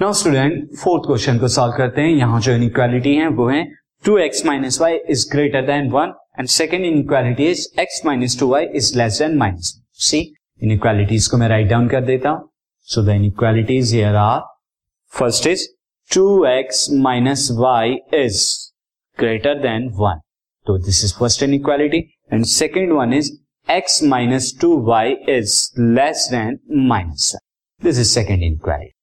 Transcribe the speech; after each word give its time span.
Now 0.00 0.12
student 0.12 0.76
fourth 0.76 1.02
question 1.06 1.38
को 1.38 1.48
solve 1.48 1.72
करते 1.76 2.00
हैं। 2.00 2.10
यहाँ 2.10 2.40
जो 2.40 2.52
इनइक्वालिटी 2.52 3.14
है, 3.14 3.26
वो 3.28 3.48
है 3.48 3.64
two 4.04 4.16
x 4.18 4.44
minus 4.46 4.80
y 4.80 4.94
is 5.10 5.26
greater 5.32 5.62
than 5.62 5.90
one 5.90 6.12
and 6.38 6.48
second 6.48 6.84
inequality 6.84 7.46
is 7.46 7.66
x 7.80 8.00
minus 8.06 8.38
two 8.40 8.46
y 8.50 8.66
is 8.76 8.96
less 8.98 9.18
than 9.18 9.36
minus 9.38 9.72
c 10.04 10.20
inequalities 10.62 11.26
को 11.28 11.36
मैं 11.38 11.48
राइट 11.48 11.68
डाउन 11.70 11.88
कर 11.88 12.04
देता 12.04 12.30
हूँ। 12.30 12.48
So 12.88 13.02
the 13.06 13.14
inequalities 13.14 13.92
here 13.94 14.14
are 14.16 14.40
first 15.12 15.46
is 15.46 15.66
two 16.10 16.44
x 16.48 16.86
minus 17.00 17.48
y 17.58 17.96
is 18.18 18.46
greater 19.18 19.58
than 19.62 19.88
one 19.96 20.20
तो 20.66 20.78
this 20.86 21.04
is 21.04 21.14
first 21.18 21.42
inequality 21.42 21.98
and 22.32 22.44
second 22.52 22.92
one 22.92 23.12
is 23.14 23.30
x 23.68 24.02
minus 24.14 24.52
two 24.60 24.76
y 24.86 25.12
is 25.36 25.58
less 25.80 26.26
than 26.32 26.58
minus 26.88 27.34
this 27.82 27.98
is 27.98 28.14
second 28.14 28.42
inequality 28.42 28.98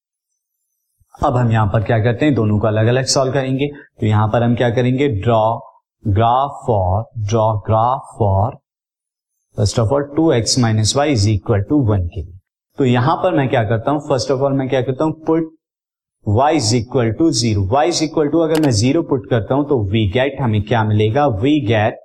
अब 1.19 1.35
हम 1.37 1.51
यहाँ 1.51 1.67
पर 1.73 1.83
क्या 1.83 1.97
करते 1.99 2.25
हैं? 2.25 2.33
दोनों 2.35 2.57
को 2.59 2.67
अलग 2.67 2.87
अलग 2.87 3.05
सॉल्व 3.11 3.33
करेंगे। 3.33 3.67
तो 3.99 4.05
यहाँ 4.05 4.27
पर 4.33 4.43
हम 4.43 4.55
क्या 4.55 4.69
करेंगे? 4.69 5.07
Draw 5.21 5.41
graph 6.05 6.59
for 6.67 7.03
draw 7.29 7.45
graph 7.67 8.15
for 8.19 8.55
first 9.57 9.79
of 9.79 9.93
all 9.93 10.03
two 10.15 10.31
x 10.31 10.57
minus 10.59 10.95
y 10.97 11.11
is 11.11 11.29
equal 11.29 11.61
to 11.69 11.79
one 11.87 12.07
के 12.07 12.21
लिए। 12.21 12.37
तो 12.77 12.85
यहाँ 12.85 13.15
पर 13.23 13.35
मैं 13.35 13.47
क्या 13.49 13.63
करता 13.69 13.91
हूँ? 13.91 13.99
फ़र्स्ट 14.09 14.31
ऑफ़ 14.31 14.41
ऑल 14.41 14.53
मैं 14.53 14.67
क्या 14.69 14.81
करता 14.81 15.03
हूँ? 15.03 15.13
Put 15.27 15.53
y 16.25 16.49
is 16.55 16.75
equal 16.75 17.11
to 17.19 17.29
zero 17.31 17.65
y 17.73 17.87
is 17.87 18.03
equal 18.03 18.27
to 18.29 18.39
अगर 18.39 18.61
मैं 18.61 18.71
ज़ीरो 18.73 19.01
पुट 19.09 19.29
करता 19.29 19.55
हूँ 19.55 19.67
तो 19.69 19.83
वी 19.91 20.07
गेट 20.11 20.41
हमें 20.41 20.61
क्या 20.63 20.83
मिलेगा? 20.83 21.27
We 21.27 21.59
get 21.67 21.99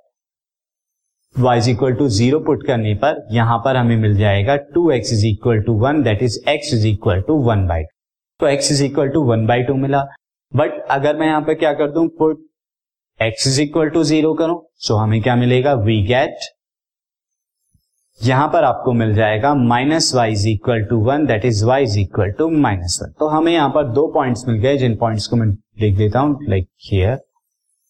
y 1.35 1.57
is 1.57 1.69
equal 1.69 1.93
to 1.95 2.07
zero 2.09 2.39
put 2.45 2.65
करने 2.67 2.93
पर 3.03 3.25
यहाँ 3.31 3.57
पर 3.65 3.77
हमें 3.77 3.97
मिल 3.97 4.17
जाएगा 4.17 4.55
two 4.73 4.89
x 4.91 5.13
is 5.13 5.25
equal 5.27 5.61
to 5.61 5.79
one 5.79 6.03
that 6.03 6.23
is 6.23 6.39
x 6.49 6.73
is 6.73 6.87
equal 6.87 7.21
to 7.27 7.41
one 7.43 7.67
by 7.67 7.83
तो 8.43 8.49
x 8.49 8.71
is 8.71 8.83
equal 8.83 9.09
to 9.09 9.23
one 9.25 9.45
by 9.47 9.63
two 9.63 9.73
मिला। 9.75 10.03
बट 10.51 10.81
अगर 10.91 11.17
मैं 11.17 11.27
यहाँ 11.27 11.41
पर 11.41 11.53
क्या 11.55 11.71
कर 11.73 11.91
दूँ 11.91 12.07
put 12.17 12.39
x 13.19 13.47
is 13.47 13.61
equal 13.61 13.89
to 13.89 14.03
zero 14.05 14.33
करूँ 14.33 14.61
सो 14.77 14.95
हमें 14.95 15.21
क्या 15.21 15.35
मिलेगा? 15.35 15.73
वी 15.75 16.01
गेट 16.07 16.51
यहाँ 18.19 18.47
पर 18.53 18.63
आपको 18.63 18.93
मिल 18.93 19.13
जाएगा 19.15 19.53
minus 19.55 20.13
y 20.15 20.31
is 20.31 20.47
equal 20.49 20.83
to 20.85 20.97
one 21.05 21.25
that 21.25 21.45
is 21.45 21.63
y 21.65 21.83
is 21.83 21.97
equal 21.99 22.31
to 22.31 22.49
minus 22.59 22.99
one 23.01 23.11
तो 23.19 23.27
हमें 23.27 23.51
यहाँ 23.53 23.69
पर 23.69 23.87
दो 23.93 24.07
पॉइंट्स 24.13 24.47
मिल 24.47 24.57
गए, 24.57 24.77
जिन 24.77 24.95
पॉइंट्स 24.97 25.27
को 25.27 25.35
मैं 25.35 25.47
लिख 25.81 25.97
देता 25.97 26.19
हूँ 26.19 26.37
लाइक 26.49 26.67
हियर 26.83 27.17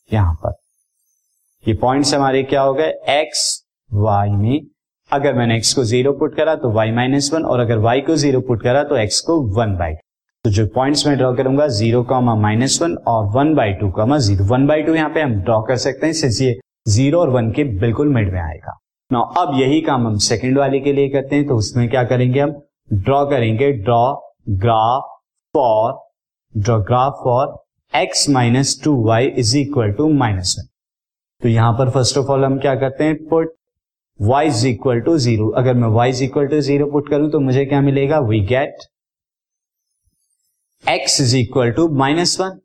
यहाँ 0.09 0.34
पर। 0.44 0.56
ये 1.66 1.74
पॉइंट्स 1.81 2.14
हमारे 2.14 2.44
क्या 2.44 2.62
हो 2.62 2.74
गए? 2.74 2.90
एक्स 3.12 3.64
वाई 3.90 4.30
में। 4.30 4.66
अगर 5.12 5.34
मैंने 5.34 5.58
एक्स 5.58 5.74
को 5.74 5.84
ज़ीरो 5.86 6.14
पुट 6.20 6.36
करा 6.36 6.56
तो 6.56 6.72
वाई 6.74 6.92
माइनस 6.92 7.30
वन 7.34 7.46
और 7.46 7.59
अगर 7.59 7.78
वाई 7.80 8.02
को 8.02 8.16
ज़ीरो 8.18 8.42
पुट 8.42 8.64
करा 8.64 8.84
तो 8.84 8.98
एक्स 8.98 9.20
को 9.22 9.42
वन 9.58 9.76
बाई 9.78 9.94
तो 10.45 10.49
जो 10.52 10.66
पॉइंट्स 10.67 11.05
मैं 11.08 11.16
ड्रॉ 11.17 11.31
करूँगा 11.36 11.67
ज़ीरो 11.67 12.02
कॉमा 12.03 12.33
माइनस 12.36 12.81
वन 12.81 12.95
और 13.08 13.25
one 13.36 13.53
by 13.55 13.73
two 13.73 13.89
comma 13.91 14.17
zero 14.19 14.45
one 14.45 14.66
by 14.67 14.81
two 14.83 14.95
यहाँ 14.95 15.09
पे 15.09 15.22
हम 15.22 15.33
ड्रॉ 15.44 15.61
कर 15.67 15.77
सकते 15.77 16.05
हैं 16.05 16.13
सिंस 16.13 16.41
ये 16.41 16.59
ज़ीरो 16.88 17.19
और 17.19 17.30
वन 17.30 17.52
के 17.52 17.63
बिल्कुल 17.80 18.09
मिड 18.13 18.31
में 18.33 18.39
आएगा। 18.41 18.77
ना 19.11 19.19
अब 19.38 19.53
यही 19.59 19.80
काम 19.81 20.08
हम 20.08 20.17
सेकेंड 20.25 20.58
वाले 20.58 20.80
के 20.80 20.94
लिए 20.94 21.09
करते 21.09 21.35
हैं 21.35 21.47
तो 21.47 21.55
उसमें 21.55 21.88
क्या 21.89 22.03
करेंगे 22.03 22.39
हम? 22.39 22.52
ड्रॉ 22.94 23.23
करेंगे 23.25 23.72
draw 23.73 24.03
graph 24.50 25.17
for 25.55 25.94
draw 26.55 26.80
graph 26.83 27.22
for 27.23 27.57
x 27.94 28.30
minus 28.30 28.80
two 28.83 29.02
y 29.05 29.28
is 29.28 29.57
equal 29.57 29.91
to 29.94 30.11
minus 30.13 30.55
one 30.59 30.67
तो 31.41 31.50
यहाँ 31.50 31.73
पर 31.78 31.89
फ़र्स्ट 31.89 32.17
ऑफ़ 32.17 32.31
ऑल 32.31 32.45
हम 32.45 32.59
क्या 32.59 32.75
करते 32.75 33.03
हैं? 33.03 33.16
Put 33.28 33.53
y 34.19 34.41
is 34.47 34.67
equal 34.67 35.00
to 35.02 35.17
zero 35.17 35.50
अगर 35.57 35.73
मैं 35.73 35.97
y 35.97 36.09
is 36.09 36.23
equal 36.23 36.47
to 36.47 36.59
zero 36.61 36.91
put 36.91 37.09
करूँ 37.09 37.30
तो 37.31 37.39
मुझे 37.39 37.66
क्या 37.66 37.81
मिलेगा? 37.81 38.19
We 38.22 38.39
get 38.47 38.89
x 40.84 41.20
is 41.22 41.36
equal 41.38 41.72
to 41.72 41.88
minus 41.98 42.39
one 42.39 42.59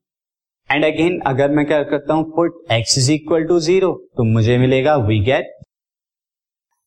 and 0.70 0.84
again 0.84 1.18
अगर 1.26 1.50
मैं 1.56 1.64
क्या 1.66 1.82
करता 1.82 2.14
हूँ 2.14 2.24
put 2.36 2.54
x 2.72 2.96
is 2.98 3.10
equal 3.12 3.44
to 3.46 3.58
zero 3.60 3.92
तो 4.16 4.24
मुझे 4.24 4.56
मिलेगा 4.58 4.94
we 5.06 5.18
get 5.24 5.52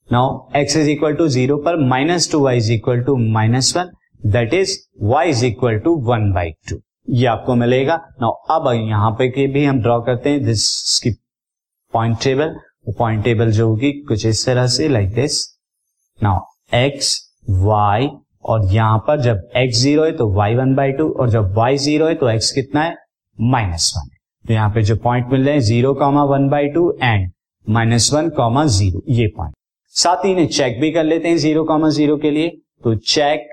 now 0.09 0.38
x 0.61 0.75
is 0.78 0.89
equal 0.89 1.13
to 1.16 1.28
zero 1.28 1.57
पर 1.66 1.78
minus 1.89 2.31
two 2.31 2.39
y 2.44 2.57
is 2.57 2.72
equal 2.73 3.01
to 3.03 3.16
minus 3.33 3.73
one 3.78 3.91
that 4.31 4.53
is 4.53 4.78
y 5.11 5.23
is 5.28 5.45
equal 5.45 5.79
to 5.79 5.95
one 6.09 6.31
by 6.33 6.51
two 6.69 6.81
ये 7.09 7.25
आपको 7.28 7.55
मिलेगा। 7.55 7.95
Now 8.22 8.31
अब 8.55 8.72
यहाँ 8.73 9.11
पे 9.19 9.29
के 9.29 9.47
भी 9.53 9.63
हम 9.66 9.81
ड्रॉ 9.81 10.00
करते 10.01 10.29
हैं 10.29 10.44
दिस 10.45 11.00
की 11.03 11.11
पॉइंट 11.94 12.17
टेबल 12.23 12.55
पॉइंट 12.97 13.23
टेबल 13.23 13.51
जो 13.51 13.67
होगी, 13.67 13.91
कुछ 14.07 14.25
इस 14.25 14.45
तरह 14.45 14.67
से 14.67 14.88
like 14.89 15.13
this 15.13 15.45
now 16.19 16.39
x, 16.85 17.16
y 17.61 18.09
और 18.44 18.66
यहाँ 18.74 18.97
पर 19.07 19.22
जब 19.22 19.50
x 19.57 19.78
ज़ीरो 19.78 20.03
है 20.03 20.12
तो 20.18 20.25
y 20.38 20.56
वन 20.57 20.74
बाई 20.75 20.91
टू, 20.91 21.09
और 21.09 21.29
जब 21.29 21.56
y 21.57 21.75
ज़ीरो 21.78 22.07
है 22.07 22.16
तो 22.16 22.31
x 22.31 22.50
कितना 22.52 22.81
है? 22.81 22.96
माइनस 23.38 23.94
वन 23.97 24.09
है। 24.12 24.18
तो 24.46 24.53
यहाँ 24.53 24.69
पे 24.69 24.81
जो 24.81 24.96
पॉइंट 24.96 25.31
मिल 25.31 25.46
रहे 25.46 25.53
हैं, 25.53 25.62
zero 25.62 25.94
comma 25.94 26.24
one 26.25 26.47
by 26.50 26.68
two 26.69 26.91
and 27.03 27.31
minus 27.68 28.09
one 28.13 28.29
comma 28.38 28.66
zero, 28.68 29.02
ये 29.09 29.28
पॉइंट 29.38 29.53
साथ 29.96 30.25
ही 30.25 30.31
इन्हें 30.31 30.47
चेक 30.47 30.79
भी 30.81 30.91
कर 30.91 31.03
लेते 31.03 31.28
हैं 31.28 31.38
ज़ीरो 31.38 31.63
कॉमा 31.63 31.90
ज़ीरो 31.90 32.18
के 32.18 32.31
लिए। 32.31 32.50
तो 32.84 32.96
check 32.96 33.47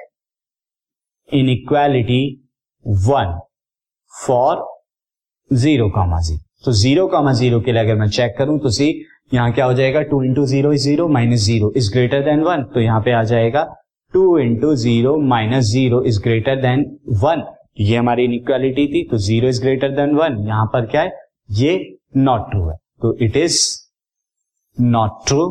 inequality 1.50 2.20
one 2.86 3.38
for 4.12 4.66
zero 5.50 5.88
comma 5.90 6.20
zero. 6.20 6.40
तो 6.64 6.72
ज़ीरो 6.74 7.06
कॉमा 7.08 7.32
ज़ीरो 7.32 7.60
के 7.60 7.72
लिए 7.72 7.82
अगर 7.82 7.94
मैं 7.94 8.08
चेक 8.08 8.34
करूँ 8.38 8.58
तो 8.60 8.70
सी 8.70 8.88
यहाँ 9.34 9.52
क्या 9.52 9.64
हो 9.64 9.74
जाएगा? 9.74 10.02
Two 10.02 10.22
into 10.24 10.44
zero 10.46 10.72
is 10.72 10.82
zero 10.82 11.08
minus 11.08 11.40
zero 11.40 11.72
is 11.76 11.92
greater 11.92 12.22
than 12.24 12.40
one 12.42 12.62
तो 12.74 12.80
यहाँ 12.80 13.00
पे 13.00 13.12
आ 13.12 13.22
जाएगा 13.24 13.62
two 14.14 14.38
into 14.38 14.74
zero 14.76 15.16
minus 15.28 15.64
zero 15.64 16.02
is 16.06 16.20
greater 16.22 16.60
than 16.60 16.84
one 17.22 17.42
ये 17.80 17.96
हमारी 17.96 18.24
इनइक्वालिटी 18.24 18.86
थी 18.92 19.02
तो 19.10 19.18
zero 19.18 19.48
is 19.48 19.60
greater 19.62 19.90
than 19.96 20.14
one 20.16 20.36
यहाँ 20.46 20.66
पर 20.72 20.86
क्या 20.86 21.02
है? 21.02 21.12
ये 21.50 21.98
नॉट 22.16 22.50
ट्रू 22.50 22.68
है। 22.68 22.76
तो 23.02 23.16
it 23.24 23.36
is 23.36 23.60
not 24.78 25.26
true 25.26 25.44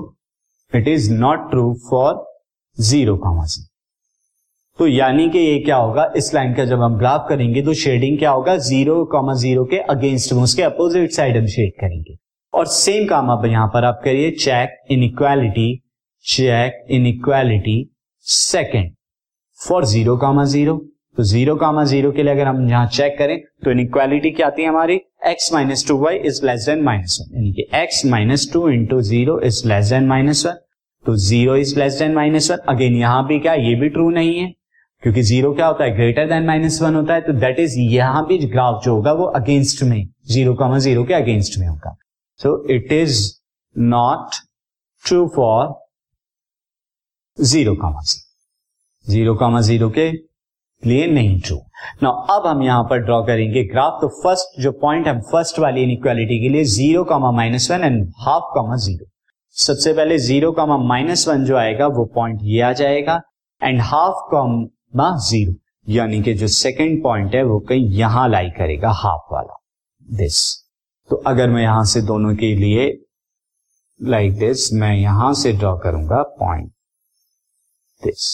it 0.74 0.88
is 0.88 1.12
not 1.14 1.50
true 1.50 1.74
for 1.90 2.24
zero 2.78 3.16
comma 3.18 3.46
zero 3.46 3.66
तो 4.80 4.88
यानी 4.88 5.30
कि 5.30 5.40
ये 5.40 5.60
क्या 5.60 5.76
होगा? 5.78 6.12
इस 6.18 6.34
लाइन 6.34 6.54
का 6.54 6.66
जब 6.66 6.82
हम 6.82 6.98
ग्राफ 6.98 7.26
करेंगे 7.30 7.62
तो 7.62 7.74
शेडिंग 7.74 8.18
क्या 8.20 8.32
होगा? 8.32 8.56
ज़ीरो 8.58 9.04
कॉमा 9.12 9.34
ज़ीरो 9.34 9.64
के 9.66 9.78
अगेंस्ट 9.90 10.34
में, 10.34 10.42
उसके 10.44 10.64
अपोजिट 10.64 11.12
साइड 11.12 11.38
हम 11.38 11.46
शेड 11.48 11.72
करेंगे। 11.82 12.18
और 12.54 12.66
सेम 12.68 13.08
काम 13.08 13.30
अब 13.32 13.46
यहाँ 13.46 13.68
पर 13.74 13.86
आप 13.86 14.02
करिए 14.04 14.32
check 14.32 14.92
inequality 15.04 15.70
check 16.26 16.86
inequality 17.08 17.78
second 18.28 18.92
for 19.60 19.86
zero 19.86 20.16
comma 20.18 20.44
zero 20.46 20.78
तो 21.18 21.24
ज़ीरो 21.24 21.56
कामा 21.56 21.84
ज़ीरो 21.84 22.12
के 22.12 22.24
लिए 22.24 22.34
अगर 22.34 22.48
हम 22.48 22.68
यहाँ 22.70 22.88
चेक 22.88 23.16
करें 23.20 23.40
तो 23.64 23.72
इनइक्वालिटी 23.72 24.32
क्या 24.32 24.48
आती 24.48 24.62
है 24.62 24.70
हमारी? 24.70 25.00
X 25.28 25.52
minus 25.54 25.88
two 25.88 25.98
y 25.98 26.18
is 26.28 26.46
less 26.46 26.66
than 26.66 26.84
minus 26.84 27.18
one 27.22 27.36
यानी 27.36 27.52
कि 27.54 27.68
x 27.78 28.06
minus 28.12 28.50
two 28.54 28.68
into 28.70 29.00
zero 29.02 29.40
is 29.46 29.62
less 29.68 29.90
than 29.90 30.08
minus 30.08 30.46
one 30.46 30.58
तो 31.06 31.16
zero 31.28 31.56
is 31.56 31.78
less 31.80 32.00
than 32.00 32.14
minus 32.16 32.52
one 32.52 32.58
again 32.74 32.96
यहाँ 32.96 33.26
भी 33.28 33.40
क्या? 33.40 33.54
ये 33.54 33.74
भी 33.76 33.90
ट्रू 33.90 34.10
नहीं 34.10 34.38
है. 34.40 34.54
क्योंकि 35.04 35.22
ज़ीरो 35.22 35.54
क्या 35.54 35.68
होता 35.68 35.84
है? 35.84 35.96
ग्रेटर 35.96 36.28
देन 36.30 36.46
माइनस 36.46 36.82
वन 36.82 36.96
होता 36.96 37.14
है. 37.14 37.22
तो 37.22 37.34
दैट 37.34 37.60
इज़ 37.60 37.80
यहाँ 37.80 38.26
भी 38.28 38.38
ग्राफ 38.48 38.84
जो 38.86 38.96
होगा 38.96 39.14
वो 39.14 39.26
अगेंस्ट 39.42 39.84
में 39.84 40.08
ज़ीरो 40.28 40.54
कामा 40.56 40.80
ज़ीरो 40.80 41.04
के 41.04 41.14
अगेंस्ट 41.14 41.58
में 41.60 41.68
होगा. 41.68 41.96
So 42.40 42.66
it 42.76 42.92
is 42.94 43.20
not 43.76 44.42
true 45.06 45.28
for 45.36 45.68
zero 47.38 47.74
comma 47.76 48.02
zero 48.02 49.12
zero 49.12 49.34
comma 49.36 49.60
zero 49.62 49.90
के 49.90 50.10
लिए 50.84 51.06
नहीं 51.08 51.40
ट्रू 51.42 51.58
ना 52.04 52.10
अब 52.32 52.48
हम 52.48 52.62
यहाँ 52.64 52.84
पर 52.90 53.00
ड्रॉ 53.06 53.22
करेंगे 53.24 53.64
ग्राफ 53.64 53.98
तो 54.02 54.08
फ़र्स्ट 54.24 54.62
जो 54.62 54.72
पॉइंट 54.82 55.08
है 55.08 55.20
फ़र्स्ट 55.22 55.60
वाली 55.60 55.84
इनइक्वालिटी 55.84 56.40
के 56.42 56.50
लिए 56.50 56.64
zero 56.76 57.04
comma 57.04 57.32
minus 57.32 57.70
one 57.72 57.84
and 57.84 58.02
half 58.20 58.44
comma 58.56 58.76
zero 58.86 59.06
सबसे 59.56 59.94
पहले 59.94 60.18
ज़ीरो 60.20 60.52
कामा 60.52 60.78
माइनस 60.78 61.28
वन 61.28 61.44
जो 61.46 61.56
आएगा, 61.58 61.88
वो 61.88 62.06
पॉइंट 62.16 62.40
ये 62.44 62.62
आ 62.62 62.72
जाएगा 62.74 63.22
एंड 63.62 63.82
हाफ़ 63.82 64.24
कामा 64.32 65.10
ज़ीरो 65.28 65.54
यानी 65.88 66.22
कि 66.24 66.34
जो 66.34 66.48
सेकंड 66.48 67.02
पॉइंट 67.04 67.36
है, 67.36 67.44
वो 67.44 67.60
कहीं 67.60 67.90
यहाँ 67.90 68.28
लाई 68.30 68.50
करेगा 68.58 68.90
हाफ़ 69.02 69.34
वाला। 69.34 69.58
दिस 70.06 70.40
तो 71.10 71.16
अगर 71.28 71.50
मैं 71.50 71.62
यहाँ 71.62 71.84
से 71.86 72.02
दोनों 72.02 72.36
के 72.36 72.54
लिए 72.56 72.88
लाइक 74.00 74.32
like 74.32 74.40
दिस 74.40 74.72
मैं 74.74 74.94
यहाँ 74.96 75.34
से 75.34 75.54
ड्रॉ 75.54 75.76
करूँगा 75.78 76.22
पॉइंट 76.40 76.72
दिस 78.04 78.26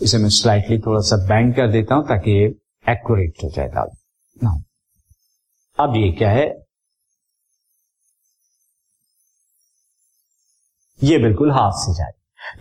इसे 0.00 0.18
मैं 0.18 0.28
स्लाइटली 0.30 0.78
थोड़ा 0.78 1.00
सा 1.08 1.16
बैंड 1.28 1.54
कर 1.56 1.70
देता 1.72 1.94
हूँ 1.94 2.06
ताकि 2.08 2.30
ये 2.30 2.46
एक्यूरेट 2.84 3.42
हो 3.44 3.50
जाए 3.50 3.70
ना 4.44 4.62
अब 5.78 5.96
ये 5.96 6.10
क्या 6.12 6.30
है? 6.30 6.46
ये 11.00 11.18
बिल्कुल 11.18 11.50
हाथ 11.52 11.72
से 11.76 11.92
जाए। 11.94 12.12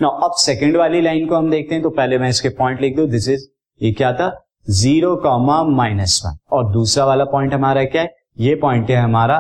ना 0.01 0.07
अब 0.25 0.33
सेकेंड 0.37 0.77
वाली 0.77 1.01
लाइन 1.01 1.27
को 1.29 1.35
हम 1.35 1.49
देखते 1.51 1.75
हैं 1.75 1.83
तो 1.83 1.89
पहले 1.89 2.17
मैं 2.19 2.29
इसके 2.29 2.49
पॉइंट 2.59 2.81
लिख 2.81 2.95
दू। 2.95 3.05
दिस 3.07 3.27
इज़ 3.29 3.45
ये 3.81 3.91
क्या 3.93 4.11
था? 4.13 4.29
ज़ीरो 4.69 5.15
कॉमा 5.23 5.63
माइनस 5.65 6.21
वन 6.25 6.37
और 6.53 6.71
दूसरा 6.73 7.05
वाला 7.05 7.25
पॉइंट 7.25 7.53
हमारा 7.53 7.83
क्या 7.85 8.01
है? 8.01 8.15
ये 8.39 8.55
पॉइंट 8.55 8.89
है 8.89 8.95
हमारा 8.97 9.37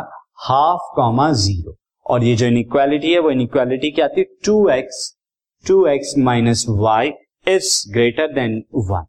हाफ़ 0.47 0.93
कॉमा 0.95 1.31
ज़ीरो 1.33 1.75
और 2.05 2.23
ये 2.23 2.35
जो 2.35 2.45
इनइक्वालिटी 2.45 3.13
है, 3.13 3.19
वो 3.19 3.31
इनइक्वालिटी 3.31 3.91
क्या 3.91 4.07
थी 4.07 4.23
two 4.45 4.67
x 4.69 5.09
two 5.65 5.85
x 5.87 6.13
minus 6.19 6.65
y 6.69 7.11
is 7.47 7.71
greater 7.93 8.33
than 8.33 8.61
one 8.75 9.05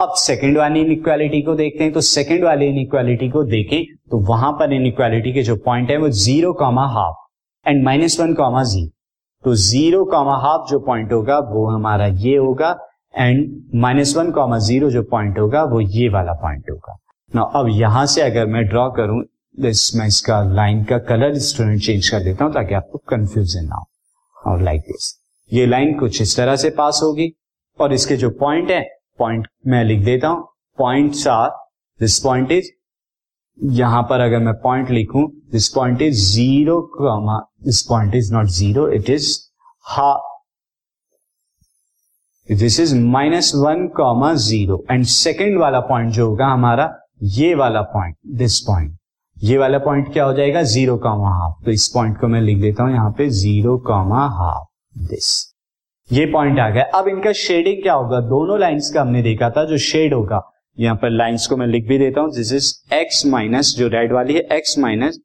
अब 0.00 0.14
सेकंड 0.18 0.58
वाली 0.58 0.80
इनइक्वालिटी 0.80 1.40
को 1.42 1.54
देखते 1.54 1.84
हैं 1.84 1.92
तो 1.92 2.00
सेकंड 2.00 2.44
वाली 2.44 2.66
इनइक्वालिटी 2.66 3.28
को 3.30 3.42
देखें 3.44 3.84
तो 4.10 4.18
वहाँ 4.28 4.52
पर 4.60 4.72
इनइक्वालिटी 4.72 5.32
के 5.32 5.42
जो 5.42 5.56
पॉइंट 5.66 5.90
है, 5.90 5.96
वो 5.96 6.08
zero 6.08 6.52
comma 6.52 6.86
half 6.94 7.68
and 7.68 7.82
minus 7.84 8.18
one 8.20 8.34
comma 8.34 8.62
zero 8.64 8.90
तो 9.44 9.54
ज़ीरो 9.56 10.04
कॉमा 10.06 10.36
हाफ़ 10.38 10.70
जो 10.70 10.78
पॉइंट 10.80 11.12
होगा, 11.12 11.38
वो 11.38 11.66
हमारा 11.68 12.06
ये 12.06 12.36
होगा 12.36 12.76
and 13.14 13.62
minus 13.74 14.16
one 14.16 14.30
comma 14.32 14.58
zero 14.60 14.90
जो 14.90 15.02
पॉइंट 15.10 15.38
होगा, 15.38 15.62
वो 15.64 15.80
ये 15.80 16.08
वाला 16.08 16.32
पॉइंट 16.42 16.70
होगा. 16.70 16.96
ना 17.32 17.42
अब 17.60 17.68
यहाँ 17.70 18.06
से 18.06 18.22
अगर 18.22 18.46
मैं 18.46 18.64
ड्रॉ 18.68 18.88
करूँ 18.90 19.22
दिस 19.58 19.94
मैं 19.96 20.06
इसका 20.06 20.42
लाइन 20.54 20.84
का 20.84 20.98
कलर 21.08 21.38
स्टूडेंट 21.46 21.80
चेंज 21.82 22.08
कर 22.08 22.24
देता 22.24 22.44
हूँ 22.44 22.52
ताकि 22.54 22.74
आपको 22.74 22.98
कंफ्यूजन 23.08 23.64
ना 23.64 23.76
हो. 23.76 23.86
और 24.36 24.62
लाइक 24.62 24.80
दिस 24.82 25.16
ये 25.52 25.66
लाइन 25.66 25.98
कुछ 25.98 26.20
इस 26.22 26.36
तरह 26.36 26.56
से 26.56 26.70
पास 26.76 27.00
होगी। 27.02 27.32
और 27.78 27.92
इसके 27.92 28.16
जो 28.16 28.30
पॉइंट 28.40 28.70
है 28.70 28.82
पॉइंट 29.18 29.46
मैं 29.66 29.84
लिख 29.84 30.04
देता 30.04 30.28
हूँ। 30.28 30.46
Point 30.78 31.26
are 31.28 31.50
this 32.00 32.18
point 32.24 32.52
is 32.52 32.70
यहाँ 33.58 34.02
पर 34.10 34.20
अगर 34.20 34.38
मैं 34.40 34.54
पॉइंट 34.62 34.90
लिखूं 34.90 35.26
this 35.52 35.68
point 35.68 36.02
is 36.02 36.20
zero 36.26 36.80
this 37.64 37.82
point 37.88 38.14
is 38.14 38.32
not 38.34 38.46
zero 38.48 38.88
it 38.90 39.10
is 39.10 39.28
हा 39.86 40.12
this 42.48 42.78
is 42.80 42.94
minus 42.96 43.52
one 43.56 43.86
comma 43.96 44.32
zero 44.46 44.82
and 44.90 45.04
second 45.06 45.58
वाला 45.60 45.80
पॉइंट 45.82 46.10
जो 46.12 46.28
होगा 46.28 46.46
हमारा, 46.46 46.90
ये 47.22 47.54
वाला 47.54 47.82
पॉइंट 47.92 48.16
दिस 48.38 48.58
पॉइंट 48.60 48.96
ये 49.36 49.58
वाला 49.58 49.78
पॉइंट 49.80 50.12
क्या 50.12 50.24
हो 50.24 50.32
जाएगा? 50.32 50.62
ज़ीरो 50.64 50.96
कॉमा 50.98 51.30
हाफ़ 51.36 51.64
तो 51.64 51.70
इस 51.70 51.88
पॉइंट 51.94 52.20
को 52.20 52.28
मैं 52.28 52.40
लिख 52.40 52.60
देता 52.60 52.82
हूँ, 52.82 52.92
यहाँ 52.92 53.10
पे 53.18 53.28
ज़ीरो 53.30 53.78
कॉमा 53.86 54.26
हाफ़ 54.38 54.66
दिस 54.94 55.30
ये 56.10 56.24
पॉइंट 56.26 56.58
आ 56.58 56.68
गया। 56.70 56.82
अब 56.94 57.08
इनका 57.08 57.32
शेडिंग 57.34 57.82
क्या 57.82 57.92
होगा? 57.94 58.20
दोनों 58.20 58.58
लाइंस 58.60 58.90
का 58.94 59.00
हमने 59.00 59.22
देखा 59.22 59.50
था 59.50 59.64
जो 59.64 59.78
शेड 59.80 60.14
होगा। 60.14 60.40
यहाँ 60.78 60.96
पर 60.96 61.10
लाइंस 61.10 61.46
को 61.46 61.56
मैं 61.56 61.66
लिख 61.66 61.86
भी 61.88 61.98
देता 61.98 62.20
हूँ। 62.20 62.30
दिस 62.30 62.52
इज़ 62.52 62.94
एक्स 62.94 63.24
माइनस 63.26 63.74
जो 63.78 63.88
रेड 63.88 64.12
वाली 64.12 64.34
है 64.34 64.40
x 64.52 64.78
minus 64.78 65.18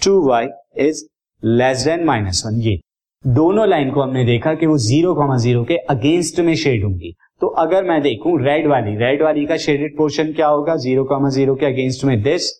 two 0.00 0.20
y 0.28 0.46
is 0.78 1.04
less 1.42 1.84
than 1.84 2.04
minus 2.04 2.42
one 2.46 2.60
ये। 2.62 2.78
दोनों 3.24 3.68
लाइन 3.68 3.90
को 3.90 4.02
हमने 4.02 4.24
देखा 4.24 4.54
कि 4.54 4.66
वो 4.66 4.76
ज़ीरो 4.80 5.14
कॉमा 5.14 5.36
ज़ीरो 5.38 5.62
के 5.64 5.76
अगेंस्ट 5.90 6.40
में 6.40 6.54
शेड 6.56 6.84
होंगी। 6.84 7.14
तो 7.40 7.46
अगर 7.58 7.84
मैं 7.84 8.00
देखूँ 8.02 8.38
रेड 8.42 8.66
वाली 8.66 8.96
रेड 8.96 9.22
वाली 9.22 9.46
का 9.46 9.56
शेडेड 9.58 9.96
पोर्शन 9.96 10.32
क्या 10.32 10.46
होगा? 10.48 10.76
ज़ीरो 10.76 11.04
कॉमा 11.04 11.28
ज़ीरो 11.28 11.54
के 11.54 11.66
अगेंस्ट 11.66 12.04
में 12.04 12.20
दिस 12.22 12.50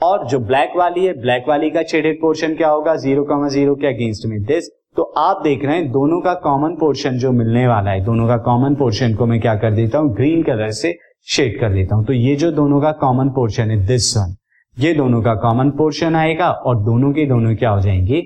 और 0.00 0.26
जो 0.28 0.38
ब्लैक 0.40 0.76
वाली 0.76 1.04
है 1.06 1.12
ब्लैक 1.20 1.48
वाली 1.48 1.70
का 1.70 1.82
शेडेड 1.82 2.20
पोर्शन 2.20 2.54
क्या 2.56 2.68
होगा? 2.68 2.96
ज़ीरो 2.96 3.24
कॉमा 3.24 3.48
ज़ीरो 3.48 3.74
के 3.74 3.86
अगेंस्ट 3.86 4.26
में 4.26 4.42
दिस 4.42 4.68
तो 4.96 5.02
आप 5.02 5.40
देख 5.42 5.64
रहे 5.64 5.76
हैं, 5.76 5.90
दोनों 5.92 6.20
का 6.20 6.34
कॉमन 6.34 6.74
पोर्शन 6.76 7.18
जो 7.18 7.30
मिलने 7.32 7.66
वाला 7.68 7.90
है, 7.90 8.04
दोनों 8.04 8.26
का 8.28 8.36
कॉमन 8.36 8.74
पोर्शन 8.74 9.14
को 9.14 9.26
मैं 9.26 9.40
क्या 9.40 9.54
कर 9.54 9.72
देता 9.72 9.98
हूँ 9.98 10.14
ग्रीन 10.14 10.42
कलर 10.42 10.70
से 10.70 10.94
शेड 11.26 11.60
कर 11.60 11.72
देता 11.72 11.96
हूँ। 11.96 12.04
तो 12.04 12.12
ये 12.12 12.34
जो 12.36 12.50
दोनों 12.52 12.80
का 12.80 12.92
कॉमन 12.92 13.28
पोर्शन 13.28 13.70
है 13.70 13.86
दिस 13.86 14.16
वन 14.16 14.34
ये 14.76 14.92
दोनों 14.94 15.22
का 15.22 15.34
कॉमन 15.34 15.70
पोर्शन 15.70 16.16
आएगा 16.16 16.50
और 16.50 16.76
दोनों 16.76 17.12
के 17.12 17.26
दोनों 17.26 17.54
क्या 17.56 17.70
हो 17.70 17.80
जाएँगे? 17.80 18.22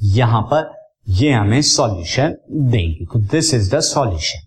यहाँ 0.00 0.42
पर 0.42 0.72
ये 1.08 1.32
हमें 1.32 1.60
सॉल्यूशन 1.62 2.36
देंगे। 2.50 3.04
तो 3.04 3.20
this 3.32 3.54
is 3.54 3.74
the 3.76 3.80
solution 3.80 4.46